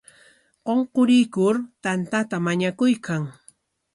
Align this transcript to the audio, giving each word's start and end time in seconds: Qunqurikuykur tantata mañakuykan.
Qunqurikuykur 0.65 1.55
tantata 1.83 2.37
mañakuykan. 2.45 3.21